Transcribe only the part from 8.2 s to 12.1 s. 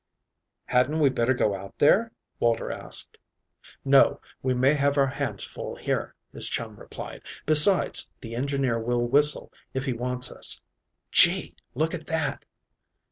engineer will whistle if he wants us. Gee, look at